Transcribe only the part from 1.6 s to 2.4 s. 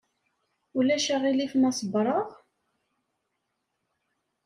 ṣewwreɣ?